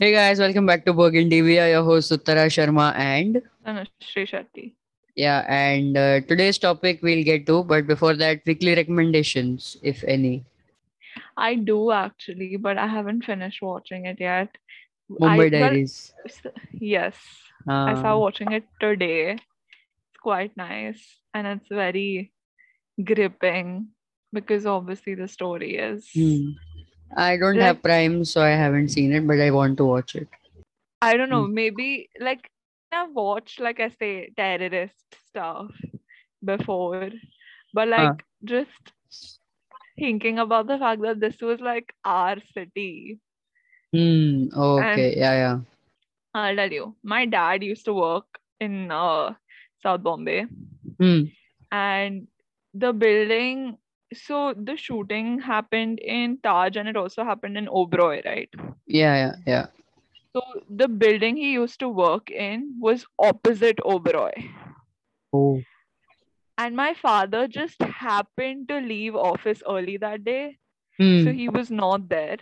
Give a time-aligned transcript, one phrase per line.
[0.00, 1.42] Hey guys, welcome back to Burgundy.
[1.42, 4.74] We are your host Uttara Sharma and Tanushree Shetty.
[5.16, 10.44] yeah, and uh, today's topic we'll get to, but before that, weekly recommendations, if any.
[11.36, 14.56] I do actually, but I haven't finished watching it yet.
[15.10, 16.12] Mumbai well, Diaries.
[16.80, 17.16] yes,
[17.68, 19.32] I started Uh, watching it today.
[19.32, 22.32] It's quite nice and it's very
[23.02, 23.88] gripping
[24.32, 26.08] because obviously the story is.
[26.14, 26.50] hmm.
[27.16, 30.14] I don't Like- have Prime, so I haven't seen it, but I want to watch
[30.14, 30.28] it.
[31.02, 32.50] I don't know, maybe like
[32.92, 35.70] I've watched like I say terrorist stuff
[36.44, 37.10] before,
[37.72, 38.92] but like just
[39.98, 43.18] thinking about the fact that this was like our city.
[43.92, 44.46] Hmm.
[44.54, 45.16] Okay.
[45.16, 45.32] Yeah.
[45.34, 45.60] Yeah.
[46.34, 48.26] I'll tell you, my dad used to work
[48.60, 49.34] in uh,
[49.82, 50.46] South Bombay,
[50.98, 51.22] Hmm.
[51.72, 52.28] and
[52.74, 53.78] the building.
[54.12, 58.48] So the shooting happened in Taj, and it also happened in Oberoi, right?
[58.86, 59.14] Yeah.
[59.16, 59.34] Yeah.
[59.46, 59.66] Yeah.
[60.32, 64.32] So the building he used to work in was opposite Oberoi,
[65.32, 65.60] Oh.
[66.58, 70.58] and my father just happened to leave office early that day,
[70.98, 71.24] Hmm.
[71.24, 72.36] so he was not there.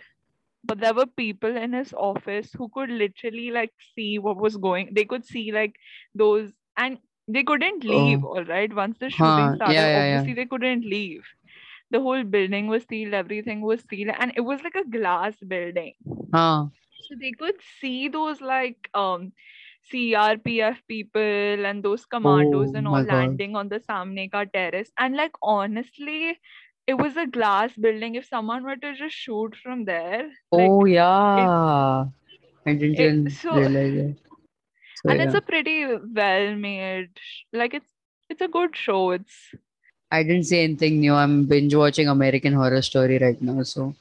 [0.63, 4.89] But there were people in his office who could literally like see what was going.
[4.93, 5.75] They could see like
[6.13, 8.23] those, and they couldn't leave.
[8.23, 8.35] Oh.
[8.37, 10.17] All right, once the shooting Huh, started, yeah, yeah, yeah.
[10.19, 11.23] obviously they couldn't leave.
[11.91, 13.13] The whole building was sealed.
[13.13, 15.93] Everything was sealed, and it was like a glass building.
[16.33, 16.67] Huh.
[16.99, 19.33] So they could see those like um
[19.83, 23.03] CRPF people and those commandos Oh and all God.
[23.03, 24.91] landing on the Samne Ka terrace.
[24.97, 26.39] And like honestly,
[26.87, 28.15] it was a glass building.
[28.15, 32.05] If someone were to just shoot from there, like Oh yeah.
[32.65, 34.15] I didn't it, so realize that.
[34.93, 37.09] So and it's a pretty well made
[37.53, 37.91] like it's
[38.29, 39.11] it's a good show.
[39.11, 39.53] It's
[40.11, 41.13] I didn't say anything new.
[41.13, 43.93] I'm binge watching American Horror Story right now, so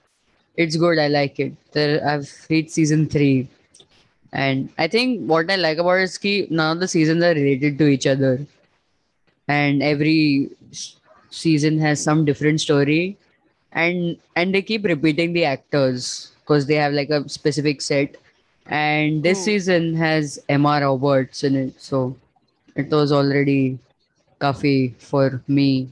[0.56, 0.98] it's good.
[0.98, 1.53] I like it.
[1.73, 3.48] There, I've reached season three,
[4.33, 7.34] and I think what I like about it is ki none of the seasons are
[7.34, 8.41] related to each other,
[9.49, 10.50] and every
[11.31, 13.19] season has some different story,
[13.72, 18.16] and and they keep repeating the actors because they have like a specific set.
[18.71, 19.44] And this Ooh.
[19.44, 22.16] season has Emma Roberts in it, so
[22.77, 23.78] it was already
[24.38, 25.88] coffee for me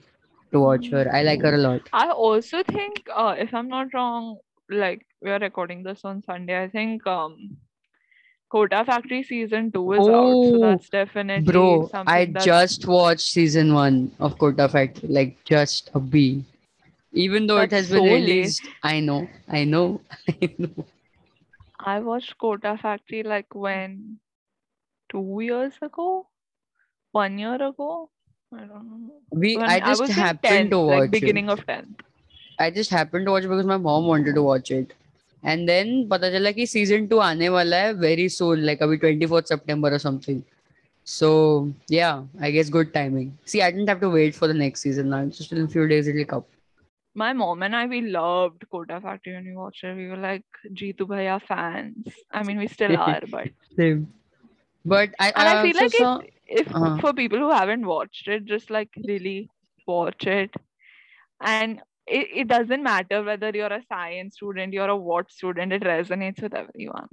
[0.61, 1.09] watch her.
[1.13, 1.91] I like her a lot.
[1.93, 4.39] I also think uh if I'm not wrong,
[4.71, 7.59] like we are recording this on Sunday, I think um
[8.51, 10.45] Kota Factory season two is out.
[10.45, 15.45] So Oh, that's definitely Bro, I that's just watched season one of Kota Factory, like
[15.45, 16.45] just a B.
[17.13, 18.57] Even though it That's has been so late.
[18.57, 20.87] released, I know, I know, I know.
[21.81, 24.21] I watched Kota Factory like when
[25.09, 26.29] two years ago,
[27.13, 28.11] one year ago.
[28.56, 29.14] I don't know.
[29.32, 31.52] We, When I I just was in happened 10th, to like watch beginning it.
[31.52, 32.02] of 10th.
[32.60, 34.94] I just happened to watch it because my mom wanted to watch it.
[35.44, 39.48] And then पता चला कि season two आने वाला है very soon, like अभी 24th
[39.48, 40.44] September or something.
[41.04, 43.38] So yeah, I guess good timing.
[43.46, 45.26] See, I didn't have to wait for the next season now.
[45.26, 46.46] Just in a few days it'll come.
[47.16, 49.96] My mom and I, we loved Kota Factory when we watched it.
[49.96, 52.08] We were like Jeetu Bhaiya fans.
[52.32, 54.08] I mean, we still are, but Same.
[54.86, 56.18] But I, and I I feel also like saw.
[56.20, 56.99] it, if uh-huh.
[57.01, 59.49] for people who haven't watched it just like really
[59.87, 60.51] watch it
[61.41, 65.83] and it, it doesn't matter whether you're a science student you're a what student it
[65.83, 67.09] resonates with everyone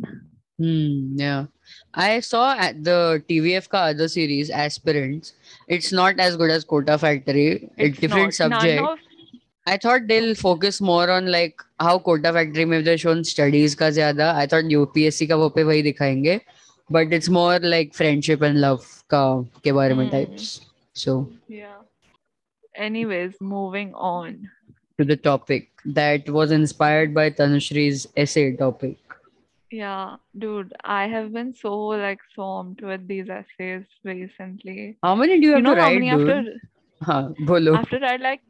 [0.60, 1.46] Hmm, yeah.
[1.94, 5.34] I saw at the TVF ka other series, Aspirants.
[5.68, 7.70] It's not as good as Kota Factory.
[7.78, 8.82] It's, different not, subject.
[8.82, 9.00] Of...
[9.66, 13.86] I thought they'll focus more on like how Kota Factory may they've shown studies ka
[13.86, 14.36] ज़्यादा.
[14.36, 16.40] I thought UPSC ka वो पे वही दिखाएंगे
[16.90, 20.18] but it's more like friendship and love ka ke bare mein hmm.
[20.18, 20.62] types.
[20.94, 21.80] So yeah.
[22.76, 24.50] Anyways moving on.
[24.98, 28.98] to the topic that was inspired by tanushree's essay topic.
[29.72, 31.72] Yeah dude i have been so
[32.02, 34.98] like swamped with these essays recently.
[35.02, 36.30] How many do you, have to write, how many dude?
[36.30, 36.54] after
[37.02, 37.76] huh, bolo.
[37.76, 38.42] after write like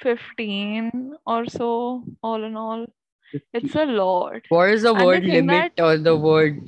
[0.00, 2.86] 15 or so all in all
[3.52, 4.42] it's a lot.
[4.48, 6.60] What is the word limit or the word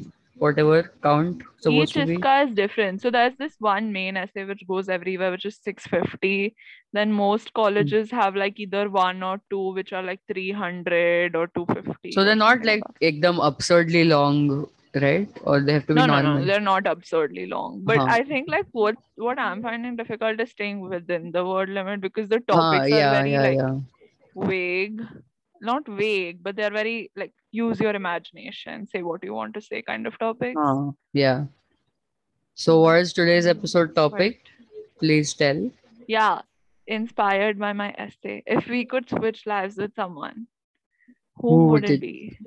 [0.44, 2.18] whatever count Each be?
[2.36, 3.00] Is different.
[3.02, 6.54] So there's this one main essay which goes everywhere, which is 650.
[6.92, 7.54] Then most Hmm.
[7.54, 11.98] colleges have like either one or two, which are like 300 or 250.
[12.10, 15.28] So they're not like ekdam absurdly long, right?
[15.42, 16.40] Or they have to be no, no, normal.
[16.40, 17.82] no, they're not absurdly long.
[17.84, 18.06] But Uh-huh.
[18.06, 22.28] I think like what what I'm finding difficult is staying within the word limit because
[22.28, 23.78] the Huh, topics are yeah, very yeah, like yeah.
[24.36, 25.00] vague.
[25.60, 29.82] Not vague, but they're very like use your imagination, say what you want to say
[29.82, 30.60] kind of topics.
[30.60, 31.44] Huh, yeah.
[32.54, 34.40] So what is today's episode topic?
[34.98, 35.70] Please tell.
[36.06, 36.40] yeah,
[36.86, 38.42] inspired by my essay.
[38.46, 40.46] If we could switch lives with someone,
[41.40, 42.38] who Who would it be?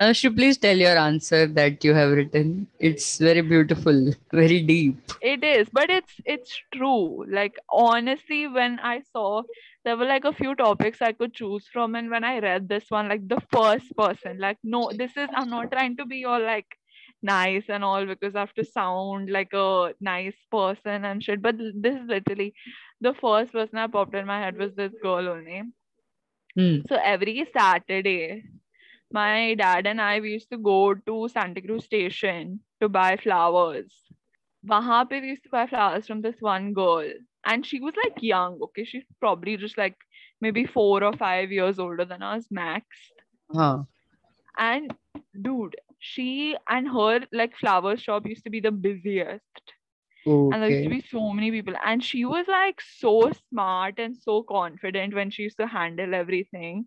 [0.00, 2.66] Anushri, please tell your answer that you have written.
[2.80, 5.12] It's very beautiful, very deep.
[5.20, 7.24] It is, but it's it's true.
[7.28, 9.42] Like honestly, when I saw
[9.84, 12.84] there were like a few topics I could choose from, and when I read this
[12.88, 16.42] one, like the first person, like no, this is I'm not trying to be all
[16.42, 16.66] like
[17.22, 21.42] nice and all because I have to sound like a nice person and shit.
[21.42, 22.54] But this is literally
[23.00, 25.62] the first person that popped in my head was this girl only.
[26.56, 26.78] Hmm.
[26.88, 28.44] So every Saturday,
[29.12, 33.92] my dad and I we used to go to Santa Cruz station to buy flowers.
[34.66, 37.10] Wahan pe we used to buy flowers from this one girl.
[37.46, 38.84] And she was like young, okay?
[38.84, 39.96] She's probably just like
[40.40, 42.86] maybe four or five years older than us, max.
[43.52, 43.84] Huh.
[44.58, 44.94] And
[45.40, 49.72] dude, she and her like flower shop used to be the busiest.
[50.50, 51.74] And there used to be so many people.
[51.84, 56.86] And she was like so smart and so confident when she used to handle everything.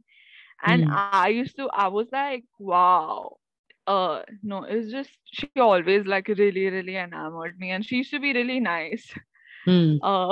[0.64, 1.04] And Hmm.
[1.04, 3.38] I used to, I was like, wow.
[3.88, 7.72] Uh no, it's just she always like really, really enamored me.
[7.72, 9.14] And she used to be really nice.
[9.68, 9.98] Hmm.
[10.02, 10.32] Uh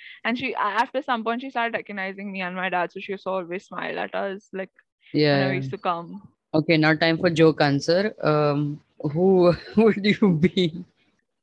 [0.24, 2.92] and she after some point she started recognizing me and my dad.
[2.92, 4.70] So she used to always smile at us like
[5.12, 5.50] whenever Yeah.
[5.50, 6.22] we used to come.
[6.54, 8.14] Okay, now time for joke answer.
[8.22, 8.80] Um,
[9.12, 10.84] who would you be?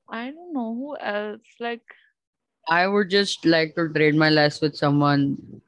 [0.10, 1.42] I don't know who else.
[1.60, 1.84] Like
[2.70, 5.62] I would just like to trade my life with someone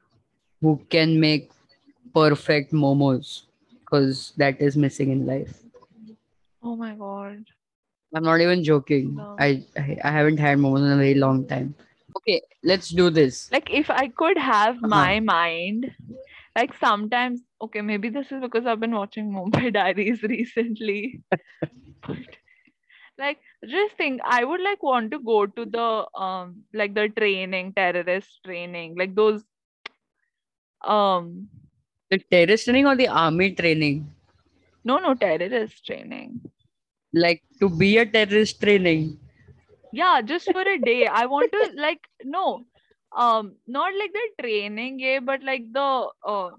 [0.60, 1.50] who can make
[2.14, 3.42] perfect momos
[3.80, 5.62] because that is missing in life.
[6.62, 7.44] oh my god.
[8.14, 9.26] I'm not even joking.
[9.26, 9.38] No.
[9.38, 11.74] I, I I haven't had momos in a very long time.
[12.16, 13.52] Okay, let's do this.
[13.52, 15.10] like if I could have Uh-huh.
[15.10, 15.90] my mind,
[16.56, 21.22] like sometimes, okay, maybe this is because I've been watching Mumbai Diaries recently.
[22.06, 22.18] but
[23.18, 27.72] like just think, I would like want to go to the um like the training,
[27.74, 29.44] terrorist training, like those
[30.84, 31.48] um
[32.10, 34.12] The terrorist training or the army training?
[34.84, 36.40] no no terrorist training.
[37.16, 39.18] Like to be a terrorist training.
[39.92, 41.06] Yeah, just for a day.
[41.06, 42.66] I want to like no
[43.16, 46.50] um not like the training yeah, but like the uh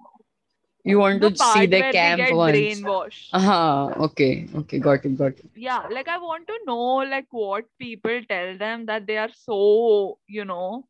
[0.84, 2.84] You want the to see the camp we get once.
[2.86, 3.34] brainwashed.
[3.34, 3.94] Uh-huh.
[4.06, 4.48] Okay.
[4.56, 4.80] Okay.
[4.80, 5.18] Got it.
[5.18, 5.46] Got it.
[5.56, 10.18] yeah like i want to know like what people tell them that they are so
[10.28, 10.86] you know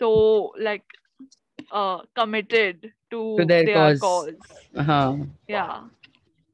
[0.00, 0.84] so like
[1.70, 4.00] uh committed to, To their their cause.
[4.00, 4.34] cause
[4.76, 5.16] Uh-huh.
[5.48, 5.84] yeah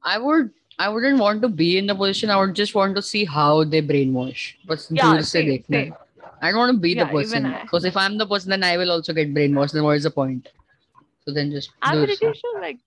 [0.03, 2.29] I would I wouldn't want to be in the position.
[2.29, 4.53] I would just want to see how they brainwash.
[4.65, 5.63] But yeah, same.
[6.41, 8.75] I don't want to be yeah, the person because if I'm the person, then I
[8.77, 9.71] will also get brainwashed.
[9.71, 10.49] Then what is the point?
[11.25, 11.71] So then just.
[11.81, 12.79] I'm pretty sure, like,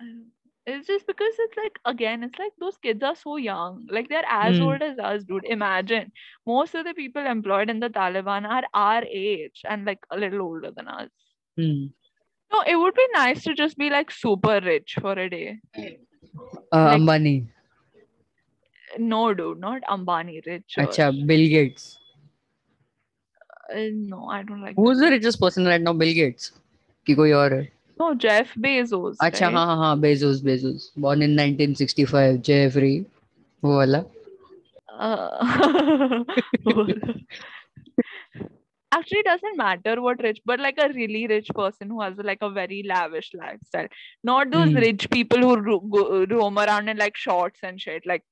[0.00, 0.26] um,
[0.66, 3.86] it's just because it's like again, it's like those kids are so young.
[3.90, 4.62] Like they're as mm.
[4.62, 5.44] old as us, dude.
[5.44, 6.12] Imagine
[6.46, 10.42] most of the people employed in the Taliban are our age and like a little
[10.42, 11.10] older than us.
[11.58, 11.92] Mm.
[12.52, 15.58] No, it would be nice to just be like super rich for a day.
[16.74, 17.36] Ambani
[19.00, 21.96] no do not Ambani rich अच्छा Bill Gates
[23.76, 26.52] no I don't like who is the richest person right now Bill Gates
[27.06, 27.54] कि कोई और
[28.00, 32.98] no Jeff Bezos अच्छा हाँ हाँ हाँ Bezos Bezos born in 1965 Jeffrey
[33.62, 34.02] वो वाला
[38.96, 42.42] Actually, it doesn't matter what rich, but like a really rich person who has like
[42.42, 43.88] a very lavish lifestyle.
[44.22, 44.76] Not those Hmm.
[44.86, 48.06] rich people who ro- go, roam around in like shorts and shit.
[48.06, 48.22] Like,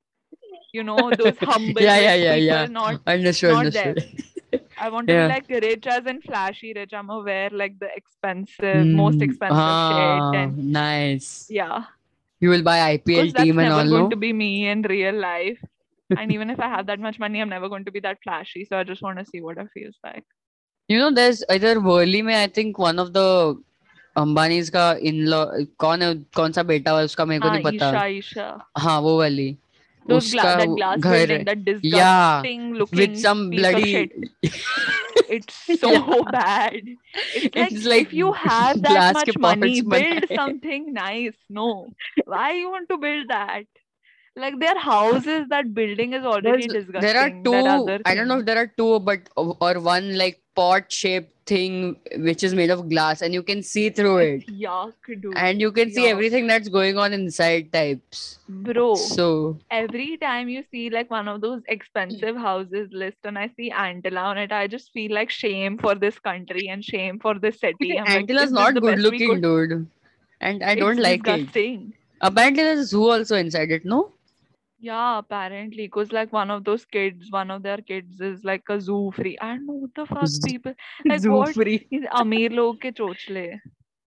[0.73, 2.67] you know, those humble Yeah, yeah, yeah, yeah.
[2.67, 3.01] Not.
[3.07, 3.51] Understood.
[3.51, 4.05] Not understood.
[4.85, 5.27] I want to Yeah.
[5.29, 6.93] be like rich as in flashy rich.
[6.93, 9.23] I'm aware like the expensive, most Hmm.
[9.23, 10.41] expensive Ah, shit.
[10.43, 11.47] And nice.
[11.51, 11.85] yeah.
[12.41, 14.11] You will buy IPL that's team and never all, going no?
[14.11, 15.61] to be me in real life.
[16.19, 18.65] and even if I have that much money, I'm never going to be that flashy.
[18.65, 20.25] So I just want to see what it feels like.
[20.93, 23.27] You know, there's either Worli में I think one of the
[24.17, 25.45] Ambanis का in-law
[25.81, 28.49] कौन है कौन सा बेटा है उसका मेरे को हाँ, नहीं पता Isha, Isha.
[28.79, 29.57] हाँ वो वाली
[30.09, 32.43] Those उसका that glass घर building, yeah
[32.91, 34.11] with some bloody.
[35.37, 36.19] It's so Yeah.
[36.31, 36.89] bad.
[37.35, 41.39] It's like, It's like if you have that much money, build something nice.
[41.49, 41.69] No.
[42.27, 43.65] Why you want to build that?
[44.35, 47.01] Like their houses, that building is already There's- disgusting.
[47.03, 50.91] there are two I don't know if there are two but or one like pot
[50.91, 55.33] shaped thing which is made of glass and you can see through it Yuck, dude.
[55.37, 56.11] and you can see Yuck.
[56.11, 58.95] everything that's going on inside types Bro.
[58.95, 63.71] so every time you see like one of those expensive houses list and I see
[63.71, 67.59] Antilia on it, I just feel like shame for this country and shame for this
[67.59, 67.95] city.
[67.99, 69.87] Like, is this not good looking could- dude
[70.41, 71.93] and I don't It's like it disgusting.
[72.21, 74.13] apparently there's a zoo also inside it no
[74.83, 78.81] Yeah, apparently, because like one of those kids, one of their kids is like a
[78.81, 79.39] zoo free.
[79.39, 80.75] I don't know what the fuck people
[81.09, 81.23] like.
[81.23, 83.61] zoo what free is Amir log ke chochle?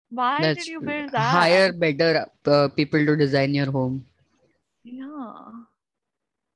[0.09, 1.49] Why That's did you build that?
[1.49, 4.05] hire better uh, people to design your home
[4.83, 5.65] Yeah.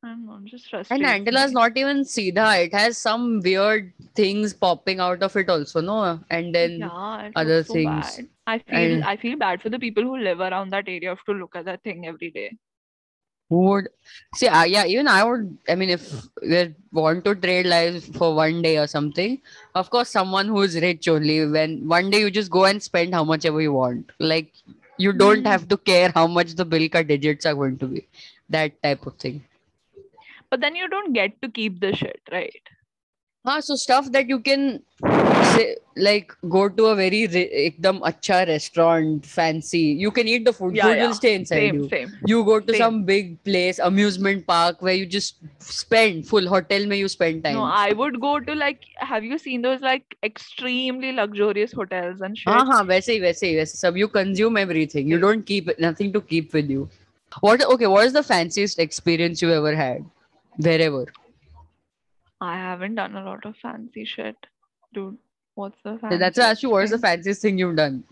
[0.04, 2.66] I don't know, just And frustrates is not even Seedha.
[2.66, 6.20] It has some weird things popping out of it also, no?
[6.30, 7.82] And then Yeah, other so things.
[7.82, 8.28] bad.
[8.48, 11.24] I feel And I feel bad for the people who live around that area have
[11.26, 12.58] to look at that thing every day.
[13.50, 13.90] Who would
[14.36, 14.48] see?
[14.48, 15.58] Uh, yeah, even I would.
[15.68, 19.42] I mean, if we want to trade lives for one day or something,
[19.76, 21.46] of course, someone who's rich only.
[21.46, 24.12] When one day you just go and spend how much ever you want.
[24.20, 24.54] Like
[24.98, 25.54] you don't Hmm.
[25.56, 28.08] have to care how much the bill ka digits are going to be.
[28.50, 29.44] That type of thing.
[30.50, 32.62] But then you don't get to keep the shit, right?
[33.49, 34.63] हाँ so stuff that you can
[35.55, 40.53] say like go to a very re- एकदम अच्छा restaurant fancy you can eat the
[40.59, 41.03] food Yeah, food yeah.
[41.07, 42.15] will stay inside Same, you same.
[42.33, 42.81] you go to Same.
[42.83, 45.37] some big place amusement park where you just
[45.75, 49.39] spend full hotel mein you spend time No, I would go to like, have you
[49.43, 52.49] seen those like extremely luxurious hotels and shit?
[52.53, 55.27] हाँ हाँ वैसे ही वैसे ही वैसे सब you consume everything you Okay.
[55.27, 56.89] don't keep nothing to keep with you
[57.49, 60.09] what okay what is the fanciest experience you ever had
[60.69, 61.05] wherever
[62.41, 64.37] I haven't done a lot of fancy shit,
[64.93, 65.19] dude.
[65.55, 67.03] What's the so that's why I asked you what is the fanciest thing?
[67.03, 68.05] fanciest thing you've done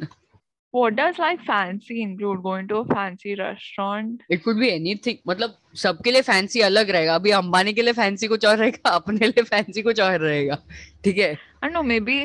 [0.74, 2.42] What does like fancy include?
[2.42, 4.22] Going to a fancy restaurant?
[4.30, 8.28] It could be anything मतलब सबके लिए fancy अलग रहेगा अभी अंबानी के लिए fancy
[8.28, 10.58] कुछ और रहेगा अपने लिए फैंसी कुछ और रहेगा
[11.04, 12.16] ठीक है I don't know, maybe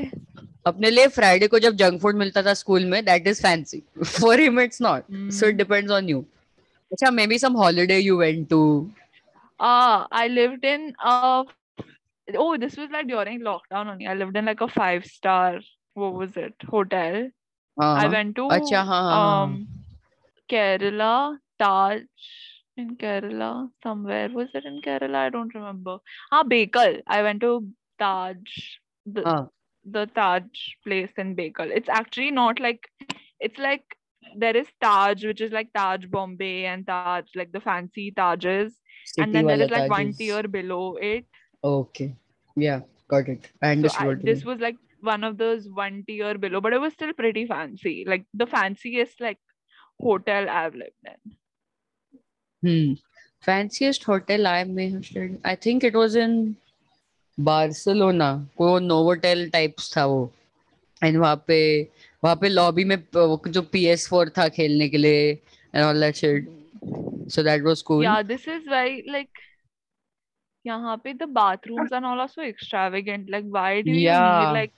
[0.67, 4.39] अपने लिए फ्राइडे को जब जंक फूड मिलता था स्कूल में that is fancy for
[4.39, 6.23] him it's not so it mm, depends on you
[6.91, 8.63] अच्छा maybe some holiday you went to
[9.59, 11.43] ah, I lived in a
[12.36, 14.06] oh, this was like during lockdown only.
[14.06, 15.60] I lived in like a five star,
[15.94, 17.28] what was it, hotel.
[17.80, 18.06] Uh-huh.
[18.06, 18.94] I went to Achha, uh-huh.
[18.94, 19.68] um,
[20.50, 22.02] Kerala, Taj
[22.76, 23.70] in Kerala.
[23.82, 25.16] Somewhere was it in Kerala?
[25.16, 25.98] I don't remember.
[26.30, 27.00] Ah, Bekal.
[27.06, 27.66] I went to
[27.98, 28.36] Taj,
[29.06, 29.46] the, uh.
[29.84, 30.44] the Taj
[30.84, 31.70] place in Bekal.
[31.74, 32.88] It's actually not like,
[33.40, 33.84] it's like
[34.36, 38.72] there is Taj, which is like Taj Bombay and Taj, like the fancy Tajes.
[39.04, 41.26] City and then there is like one tier below it.
[41.64, 42.14] Okay.
[42.57, 42.77] Okay या
[43.11, 44.77] got it I So understood I, what you this was like
[45.07, 47.91] one of those one tier below, but it was still pretty fancy.
[48.11, 49.39] Like the fanciest like
[50.05, 51.35] hotel I've lived in.
[52.63, 52.93] Hmm.
[53.47, 55.35] Fanciest hotel I may have stayed.
[55.51, 56.33] I think it was in
[57.37, 58.29] Barcelona.
[58.59, 60.31] वो Novotel types था वो.
[61.01, 61.59] And वहाँ पे
[62.23, 65.21] वहाँ पे lobby में प- वो जो PS4 था खेलने के लिए
[65.73, 66.49] and all that shit.
[67.35, 68.03] So that was cool.
[68.03, 69.43] Yeah, this is very like
[70.67, 73.29] यहाँ पे the bathrooms and all are so extravagant.
[73.29, 74.51] Like, why do you need Yeah.
[74.51, 74.73] like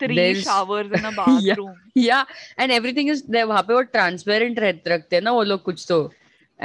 [0.00, 1.76] three There's showers in a yeah bathroom?
[1.94, 2.24] yeah
[2.58, 5.86] and everything is there वहाँ पे वो transparent रह रखते हैं ना वो लोग कुछ
[5.88, 5.98] तो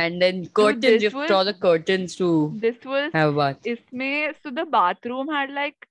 [0.05, 2.29] and then curtains you this have to draw was the curtains to
[2.63, 3.67] this was have a bath.
[3.67, 5.87] इसमें so the bathroom had like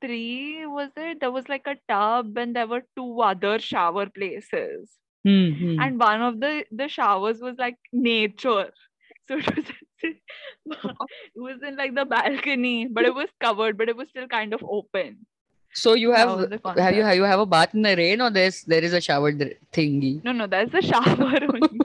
[0.00, 1.20] three was it?
[1.20, 4.90] There was like a tub and there were two other shower places.
[5.26, 5.50] Hmm.
[5.60, 5.80] hmm.
[5.80, 8.70] And one of the the showers was like nature.
[9.28, 9.64] So it was
[10.03, 14.53] it was in like the balcony, but it was covered, but it was still kind
[14.53, 15.25] of open.
[15.75, 18.63] So you have have you have you have a bath in the rain or there's
[18.63, 20.23] there is a shower thingy?
[20.23, 21.79] No, no, that's the shower only.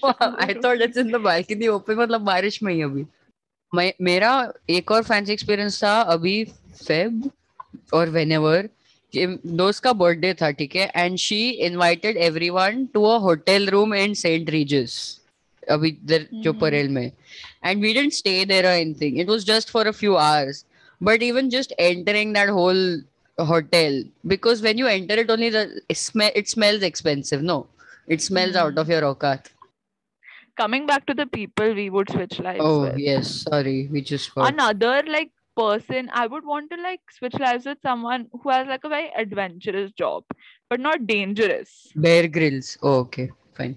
[0.00, 3.04] Shower I thought it's in the balcony open मतलब बारिश में ही अभी
[3.74, 4.30] मैं मेरा
[4.70, 6.42] एक और fancy experience था अभी
[6.86, 7.30] फेब
[7.94, 8.62] और whenever
[9.12, 13.94] कि दोस्त का बर्थडे था ठीक है and she invited everyone to a hotel room
[13.94, 14.96] in Saint Regis
[15.70, 17.10] अभी इधर जो परेल में
[17.64, 20.64] and we didn't stay there anything it was just for a few hours
[21.02, 23.04] but even just entering that whole
[23.38, 27.66] hotel because when you enter it only the it, smell, it smells expensive no?
[28.08, 28.58] It smells hmm.
[28.58, 29.50] out of your okat.
[30.56, 35.02] Coming back to the people we would switch lives oh yes sorry we just another
[35.06, 38.88] like person i would want to like switch lives with someone who has like a
[38.88, 40.24] very adventurous job
[40.70, 41.92] but not dangerous.
[41.94, 42.78] Bear Grylls.
[42.82, 43.76] Oh, okay fine.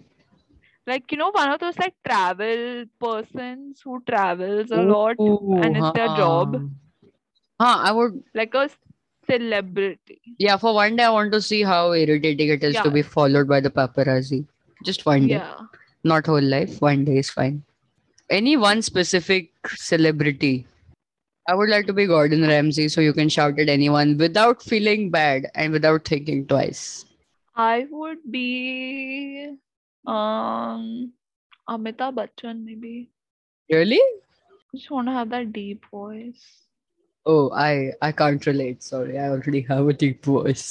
[0.89, 5.77] Like, you know, one of those like travel persons who travels a lot Ooh, and
[5.77, 6.55] it's their job,
[7.61, 7.75] huh.
[7.89, 8.69] i would like a
[9.29, 10.19] celebrity.
[10.39, 13.47] yeah for one day i want to see how irritating it is to be followed
[13.47, 14.47] by the paparazzi.
[14.83, 15.35] Just one day.
[15.35, 15.59] Yeah.
[16.03, 17.63] not whole life one day is fine.
[18.31, 20.65] Any one specific celebrity.
[21.47, 25.09] I would like to be gordon ramsay so you can shout at anyone without feeling
[25.11, 27.05] bad and without thinking twice.
[27.55, 29.57] I would be
[30.08, 31.12] um
[31.68, 33.10] Amitabh Bachchan maybe.
[33.70, 34.00] really
[34.74, 36.42] Just want to have that deep voice.
[37.32, 37.68] oh i
[38.06, 40.66] i can't relate sorry i already have a deep voice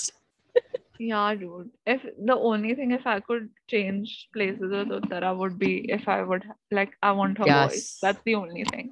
[1.04, 1.70] Yeah, dude.
[1.92, 6.18] If the only thing if I could change places with Uttara would be if I
[6.32, 7.80] would ha- like I want her voice.
[7.80, 7.98] Yes.
[8.04, 8.92] That's the only thing.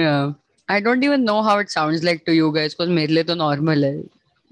[0.00, 0.32] yeah
[0.76, 3.34] i don't even know how it sounds like to you guys because मेरे लिए तो
[3.42, 3.94] normal है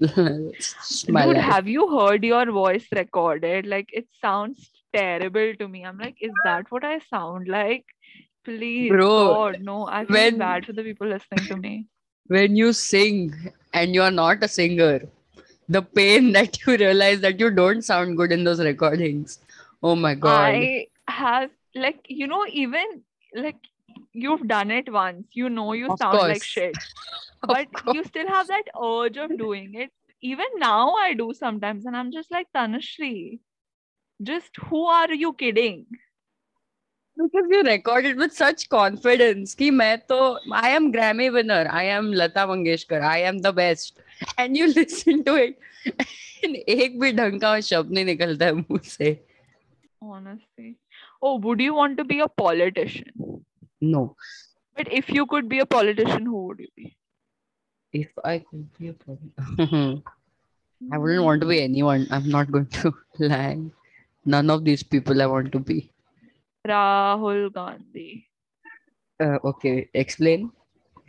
[0.01, 1.43] It's my Dude, life.
[1.49, 3.65] have you heard your voice recorded?
[3.73, 5.84] Like it sounds terrible to me.
[5.84, 7.84] I'm like, is that what I sound like?
[8.44, 9.86] Please, Bro, God, no.
[9.86, 11.86] I feel when- bad for the people listening to me.
[12.28, 13.32] when you sing
[13.74, 15.00] and you are not a singer,
[15.68, 19.38] the pain that you realize that you don't sound good in those recordings.
[19.82, 20.54] Oh my god.
[20.54, 23.02] I have like you know even
[23.34, 23.56] like
[24.12, 25.26] you've done it once.
[25.32, 26.76] You know you Of sound like shit,
[27.42, 27.96] but course.
[27.96, 29.90] you still have that urge of doing it.
[30.22, 33.40] Even now I do sometimes, and I'm just like Tanushree
[34.21, 35.85] Just who are you kidding?
[37.17, 42.11] Because you recorded with such confidence कि मैं तो I am Grammy winner, I am
[42.11, 44.01] Lata Mangeshkar, I am the best,
[44.37, 45.57] and you listen to it,
[46.43, 49.17] and एक भी ढंग का शब्द नहीं निकलता है मुंह से.
[50.01, 50.75] Honestly.
[51.21, 53.45] Oh, would you want to be a politician?
[53.81, 54.15] No,
[54.75, 56.95] But if you could be a politician, who would you be?
[57.93, 60.03] if I could be a problem,
[60.91, 62.07] I wouldn't want to be anyone.
[62.11, 63.57] I'm not going to lie.
[64.24, 65.92] None of these people I want to be.
[66.66, 68.28] Rahul Gandhi.
[69.18, 70.52] Uh, okay, explain.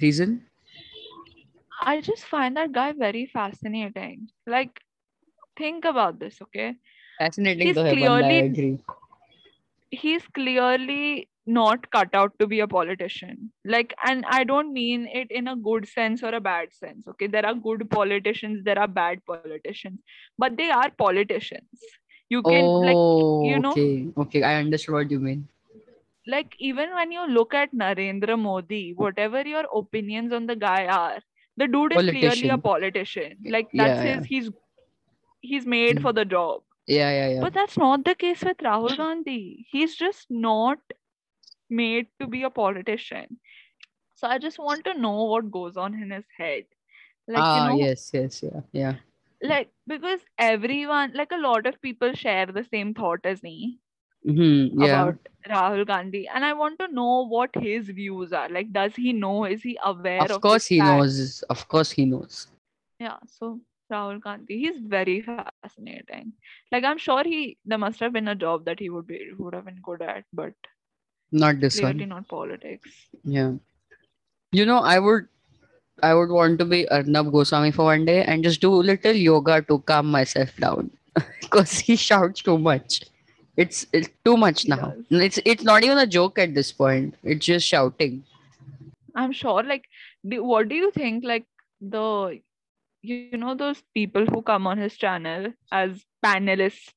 [0.01, 0.45] Reason?
[1.81, 4.29] I just find that guy very fascinating.
[4.47, 4.79] Like,
[5.57, 6.75] think about this, okay?
[7.19, 8.79] Fascinating, he's clearly, I agree.
[9.89, 13.51] He's clearly not cut out to be a politician.
[13.65, 17.27] Like, and I don't mean it in a good sense or a bad sense, okay?
[17.27, 19.99] There are good politicians, there are bad politicians,
[20.37, 21.67] but they are politicians.
[22.31, 25.47] You can, like, oh, you know- okay, okay, I understand what you mean.
[26.27, 31.19] like even when you look at Narendra Modi, whatever your opinions on the guy are,
[31.57, 32.61] the dude is clearly a Politician.
[32.69, 33.37] politician.
[33.49, 34.49] Like that's Yeah, his he's
[35.41, 36.01] he's made Mm.
[36.01, 36.63] for the job.
[36.87, 37.41] Yeah, yeah, yeah.
[37.41, 39.67] But that's not the case with Rahul Gandhi.
[39.71, 40.79] He's just not
[41.69, 43.39] made to be a politician.
[44.15, 46.65] So I just want to know what goes on in his head.
[47.27, 48.95] Like ah, you know, yes, yes, yeah, yeah.
[49.41, 53.79] Like because everyone, like a lot of people share the same thought as me.
[54.25, 55.07] hmm yeah.
[55.07, 55.17] about
[55.49, 58.49] Rahul Gandhi, and I want to know what his views are.
[58.49, 59.45] Like, does he know?
[59.45, 60.31] Is he aware of?
[60.31, 60.89] Of course he fact?
[60.89, 61.43] knows.
[61.49, 62.47] Of course he knows.
[62.99, 63.17] Yeah.
[63.27, 63.59] So
[63.91, 66.15] Rahul Gandhi, he's very fascinating.
[66.53, 69.53] Like, I'm sure he there must have been a job that he would be would
[69.53, 70.53] have been good at, but
[71.31, 71.97] Not this one.
[72.07, 72.89] not politics.
[73.23, 73.53] Yeah.
[74.51, 75.27] You know, I would
[76.03, 79.13] I would want to be Arnab Goswami for one day and just do a little
[79.13, 80.91] yoga to calm myself down.
[81.41, 83.03] Because he shouts too much.
[83.57, 84.93] It's, it's too much now.
[85.09, 87.15] It's it's not even a joke at this point.
[87.23, 88.23] It's just shouting.
[89.15, 89.61] I'm sure.
[89.63, 89.85] Like,
[90.27, 91.25] do, what do you think?
[91.25, 91.45] Like
[91.81, 92.39] the
[93.01, 96.93] you know those people who come on his channel as panelists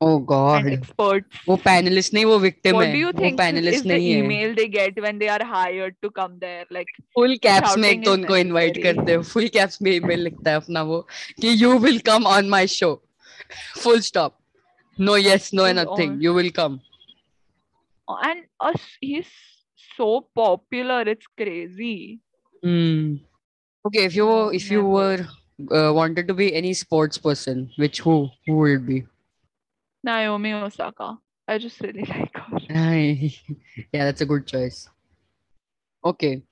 [0.00, 0.64] Oh God.
[0.66, 1.38] and experts.
[1.48, 4.12] वो panelist नहीं वो victim what है do you वो think is panelist the नहीं
[4.12, 7.88] है email they get when they are hired to come there like full caps में
[7.88, 8.96] एक shouting तो is उनको इनवाइट necessary.
[8.96, 11.00] करते हैं फुल कैप्स में ईमेल लिखता है अपना वो
[11.40, 12.92] कि you will come on my show
[13.82, 14.36] full stop
[14.98, 16.22] no yes no Full nothing on.
[16.24, 16.80] You will come
[18.08, 19.28] and us he's
[19.98, 20.06] so
[20.38, 21.94] popular it's crazy
[22.62, 23.04] Hmm.
[23.84, 25.20] Okay, if you No, if you were
[25.76, 28.16] uh, wanted to be any sports person, which who
[28.48, 28.98] who would it be?
[30.02, 32.60] Naomi osaka i just really like her
[33.92, 34.88] yeah, that's a good choice.
[36.04, 36.42] Okay.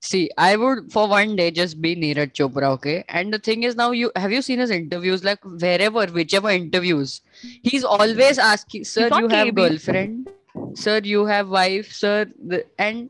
[0.00, 3.04] See, I would for one day just be Neeraj Chopra, okay?
[3.08, 5.24] And the thing is now you have you seen his interviews?
[5.24, 7.22] Like wherever, whichever interviews,
[7.62, 9.54] he's always asking, Sir, you have KB.
[9.54, 10.28] girlfriend?
[10.74, 13.08] Sir, you have wife, sir, the, and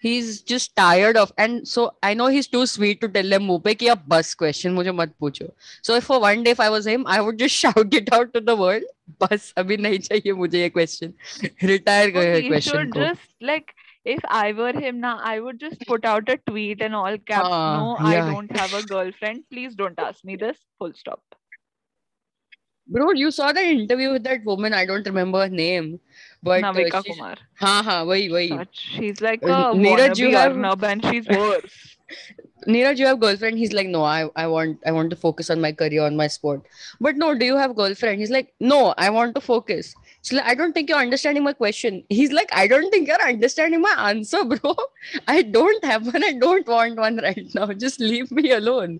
[0.00, 3.62] he's just tired of and so I know he's too sweet to tell them मुंह
[3.64, 5.48] पे कि अब बस question मुझे मत पूछो.
[5.88, 8.32] So if for one day if I was him, I would just shout it out
[8.34, 8.82] to the world.
[9.22, 11.12] बस अभी नहीं चाहिए मुझे ये question.
[11.72, 13.04] Retire No, करो ये he question should को.
[13.08, 13.74] just like
[14.14, 17.54] if i were him now i would just put out a tweet in all caps
[17.54, 18.26] Ah, no yeah.
[18.26, 21.38] i don't have a girlfriend please don't ask me this full stop
[22.91, 24.73] Bro, you saw that interview with that woman.
[24.73, 25.99] I don't remember her name,
[26.43, 27.35] but uh, Navika uh, Kumar.
[27.59, 28.67] Ha ha, wahi wahi.
[28.73, 31.97] She's like uh, a Neeraj, you have nub and she's worse.
[32.67, 33.57] Neeraj, you have girlfriend.
[33.57, 36.27] He's like, no, I, I want I want to focus on my career, on my
[36.27, 36.67] sport.
[36.99, 38.19] But no, do you have girlfriend?
[38.19, 39.95] He's like, no, I want to focus.
[40.21, 42.03] She's like, I don't think you're understanding my question.
[42.09, 44.75] He's like, I don't think you're understanding my answer, bro.
[45.27, 46.23] I don't have one.
[46.23, 47.71] I don't want one right now.
[47.87, 48.99] Just leave me alone.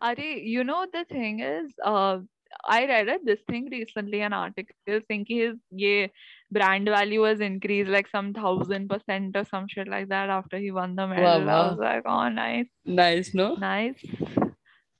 [0.00, 2.18] Are you know the thing is, uh,
[2.64, 6.06] I read it, this thing recently, an article saying his yeah,
[6.50, 10.70] brand value has increased like some thousand percent or some shit like that after he
[10.70, 11.26] won the medal.
[11.26, 11.70] I wow.
[11.70, 13.54] was like, oh, nice, Nice, no?
[13.56, 14.04] nice,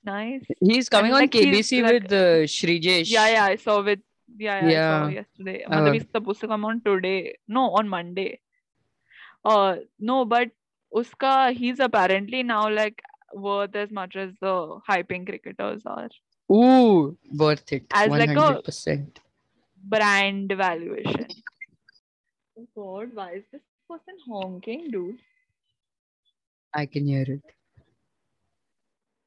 [0.04, 0.42] nice.
[0.60, 3.10] He's coming on like, KBC like- with uh, Sreejesh.
[3.10, 4.00] Yeah, yeah, I saw with
[4.38, 5.64] yeah, yeah, I saw yesterday.
[5.64, 7.36] Uh, Matlab, he's supposed to come on today.
[7.48, 8.40] No, on Monday.
[9.44, 10.50] Uh, no, but
[10.94, 13.02] uska he's apparently now like
[13.34, 16.08] worth as much as the hyping cricketers are.
[16.52, 17.86] Ooh, worth it.
[17.92, 19.20] As like a- 100%.
[19.84, 21.26] brand valuation.
[22.58, 25.18] Oh God, why is this person honking, dude?
[26.74, 27.42] I can hear it.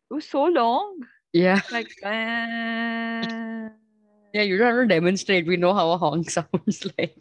[0.10, 1.01] It was so long.
[1.34, 1.62] Yeah.
[1.71, 3.69] Like, uh...
[4.34, 5.47] Yeah, you don't have to demonstrate.
[5.47, 7.17] We know how a honk sounds like.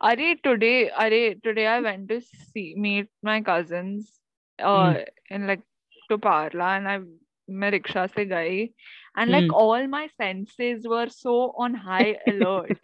[0.00, 4.20] Are today, are today I went to see meet my cousins
[4.58, 5.34] uh Hmm.
[5.34, 5.62] in like
[6.10, 7.00] to Parla and I
[7.49, 8.67] मैं rickshaw से गई
[9.15, 9.57] and like Hmm.
[9.61, 12.75] all my senses were so on high alert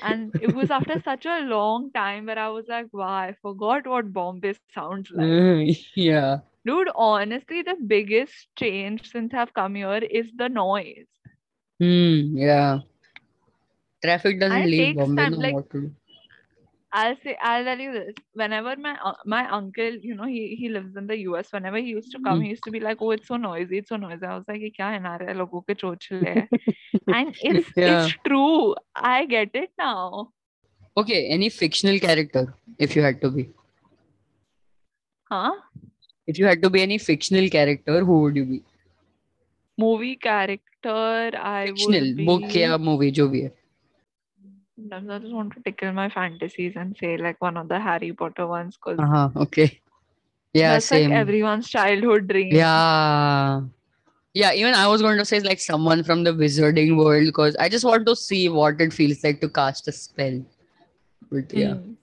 [0.00, 3.86] and it was after such a long time where I was like wow I forgot
[3.86, 6.38] what Bombay sounds like Mm, yeah.
[6.66, 11.08] dude honestly the biggest change since I've come here is the noise
[11.80, 12.36] Hmm.
[12.36, 12.80] Yeah.
[14.02, 15.24] Traffic doesn't and it leave takes Bombay.
[15.24, 15.94] time No like what to do.
[16.94, 18.14] I'll say I'll tell you this.
[18.34, 21.52] Whenever my uh, my uncle, you know, he he lives in the US.
[21.52, 22.42] Whenever he used to come, Hmm.
[22.42, 24.60] he used to be like, "Oh, it's so noisy, it's so noisy." I was like,
[24.62, 26.48] "ये क्या है ना रे लोगों के चोचले हैं?"
[27.18, 27.92] And it's Yeah.
[27.94, 28.74] it's true.
[29.12, 30.32] I get it now.
[31.02, 31.20] Okay.
[31.38, 32.44] Any fictional character,
[32.88, 33.46] if you had to be.
[35.30, 35.52] Huh?
[36.26, 38.62] If you had to be any fictional character, who would you be?
[39.78, 42.24] Movie character, I Fictional would be.
[42.26, 43.52] book या movie जो भी है.
[44.75, 48.11] Sometimes I just want to tickle my fantasies and say like one of the Harry
[48.13, 49.29] Potter ones, because Uh huh.
[49.37, 49.79] Okay.
[50.53, 50.73] Yeah.
[50.73, 51.09] that's Same.
[51.11, 52.53] like everyone's childhood dream.
[52.53, 53.61] Yeah.
[54.33, 57.69] Yeah, even I was going to say like someone from the wizarding world because I
[57.69, 60.43] just want to see what it feels like to cast a spell.
[61.31, 61.75] But yeah.
[61.75, 61.95] Mm.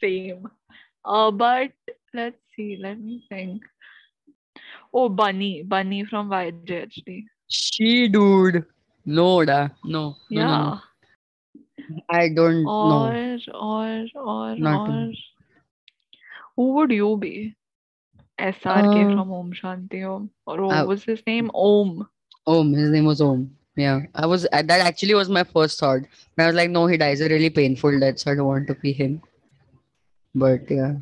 [0.00, 0.48] Same.
[1.04, 1.72] Uh, but
[2.14, 2.76] let's see.
[2.80, 3.62] Let me think.
[4.94, 5.62] Oh, Bunny.
[5.64, 7.24] Bunny from YJHD.
[7.48, 8.64] She dude.
[9.04, 9.68] No, da.
[9.84, 9.90] No.
[9.94, 10.46] No, no, Yeah.
[10.46, 10.80] no.
[12.09, 12.69] I don't know.
[12.69, 15.11] Or, or, or, Not or.
[16.55, 17.55] Who would you be?
[18.39, 20.29] SRK Uh, from Om Shanti Om.
[20.47, 21.51] Or what I- was his name?
[21.53, 22.07] Om.
[22.47, 23.55] Om, his name was Om.
[23.75, 24.01] Yeah.
[24.15, 26.01] I was uh, that actually was my first thought.
[26.35, 28.67] But I was like, no, he dies a really painful death, so I don't want
[28.67, 29.21] to be him.
[30.33, 30.95] But yeah.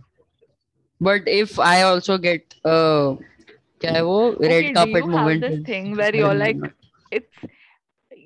[1.01, 3.15] But if I also get uh
[3.82, 5.65] क्या है वो Okay, red do carpet you have moment this with-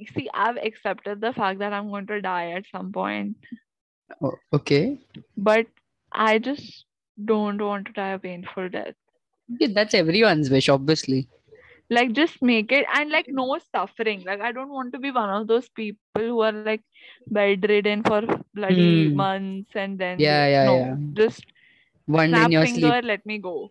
[0.07, 3.37] See, I've accepted the fact that I'm going to die at some point,
[4.23, 4.99] oh, okay.
[5.37, 5.67] but
[6.13, 6.87] I just
[7.25, 8.95] don't want to die a painful death.
[9.49, 11.29] Yeah, that's everyone's wish, obviously.
[11.91, 15.31] like just make it and like no suffering like i don't want to be one
[15.31, 16.77] of those people who are like
[17.23, 18.15] bedridden for
[18.55, 19.15] bloody Hmm.
[19.15, 20.97] months and then Yeah, yeah, no yeah.
[21.15, 21.45] just
[22.07, 23.03] One snap in your finger sleep.
[23.03, 23.71] let me go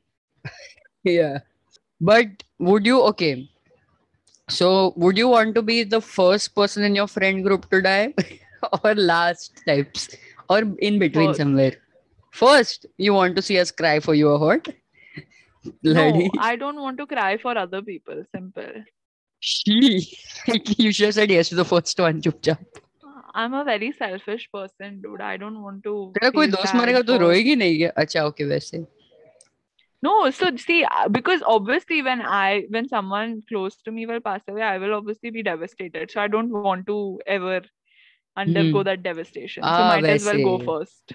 [1.03, 1.39] Yeah.
[1.99, 3.49] But would you okay?
[4.48, 8.14] So would you want to be the first person in your friend group to die
[8.85, 10.08] or last types
[10.48, 11.38] or in between First.
[11.38, 11.72] somewhere?
[12.32, 14.68] First, you want to see us cry for you or what?
[15.85, 16.24] Bloody.
[16.24, 18.70] no i don't want to cry for other people simple
[19.38, 19.76] She.
[20.78, 22.58] you should have said yes to the first one, chupchap.
[23.35, 26.80] i'm a very selfish person dude i don't want to तेरा कोई feel दोस्त bad
[26.80, 27.90] मरेगा तो for- रोएगी नहीं क्या?
[28.04, 28.82] अच्छा okay वैसे.
[30.01, 34.41] no so see uh, because obviously when i when someone close to me will pass
[34.47, 36.12] away i will obviously be devastated.
[36.12, 37.62] So i don't want to ever
[38.36, 38.86] undergo mm.
[38.86, 39.63] that devastation.
[39.65, 41.13] Ah, so might as well go first.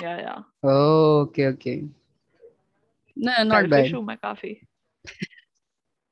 [0.00, 0.38] Yeah yeah.
[0.62, 1.84] Oh okay okay.
[3.14, 3.92] No not bad.
[4.02, 4.66] My coffee.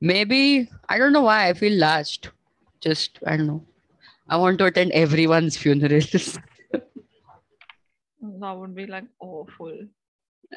[0.00, 2.30] Maybe i don't know why i feel last
[2.80, 3.64] just i don't know.
[4.28, 6.38] I want to attend everyone's funerals.
[8.40, 9.78] That would be like awful.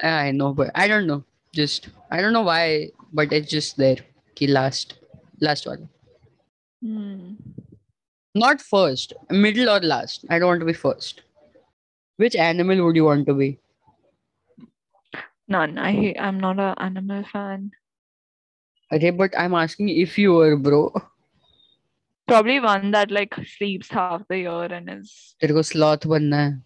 [0.02, 3.97] I know, but I don't know Just I don't know why, but it's just there.
[4.35, 4.95] Ki last,
[5.39, 5.89] last one.
[6.81, 7.33] hmm.
[8.35, 10.25] Not first, middle or last.
[10.29, 11.21] I don't want to be first.
[12.17, 13.59] Which animal would you want to be?
[15.49, 17.71] none I hate, I'm not a animal fan
[18.91, 20.91] Okay, but I'm asking if you were, bro.
[22.27, 26.61] probably one that like sleeps half the year and is तेरे को sloth बनना है.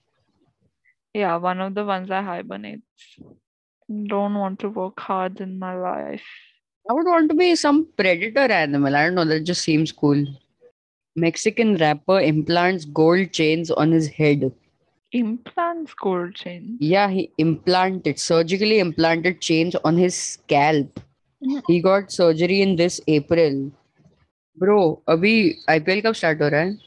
[1.16, 3.18] yeah one of the ones that hibernates
[4.14, 6.28] don't want to work hard in my life
[6.90, 8.96] I would want to be some predator animal.
[8.96, 9.26] I don't know.
[9.26, 10.26] That just seems cool.
[11.18, 14.46] Mexican rapper implants gold chains on his head.
[15.12, 21.00] implants gold chain Yeah, he implanted surgically implanted chains on his scalp.
[21.44, 21.62] Mhm.
[21.68, 23.60] He got surgery in this April.
[24.64, 24.80] Bro,
[25.16, 25.34] अभी
[25.76, 26.78] IPL कब start हो रहा है?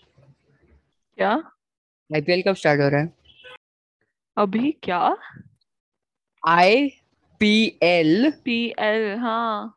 [1.20, 1.40] yeah
[2.10, 3.12] IPL कब start हो रहा है?
[4.36, 5.02] अभी क्या
[6.46, 8.32] IPL.
[8.44, 9.74] PL हाँ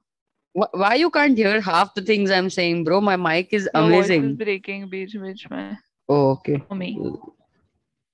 [0.55, 3.01] Wh- Why you can't hear half the things I'm saying, bro?
[3.01, 4.35] My mic is your voice is amazing.
[4.35, 5.77] breaking बीच बीच में
[6.09, 6.57] Oh, okay.
[6.67, 6.95] for me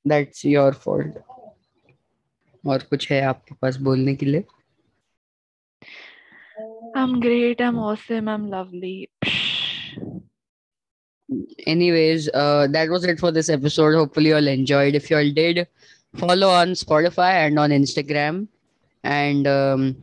[0.05, 1.17] That's your fault.
[2.67, 4.43] और कुछ है आपके पास बोलने के लिए?
[6.95, 10.21] I'm great I'm awesome I'm lovely Psh.
[11.67, 13.93] anyways, uh, that was it for this episode.
[13.95, 14.95] Hopefully, you all enjoyed.
[14.95, 15.67] If you all did,
[16.15, 18.47] follow on Spotify and on Instagram.
[19.03, 19.95] And um,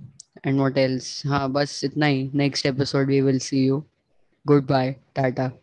[0.45, 1.23] and what else?
[1.27, 2.31] हाँ बस इतना ही.
[2.35, 3.85] Next episode we will see you.
[4.47, 4.97] Goodbye.
[5.15, 5.60] Tata.